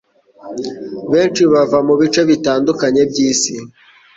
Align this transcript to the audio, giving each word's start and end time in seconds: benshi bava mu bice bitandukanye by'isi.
benshi 1.11 1.41
bava 1.53 1.77
mu 1.87 1.93
bice 2.01 2.21
bitandukanye 2.29 3.01
by'isi. 3.09 3.55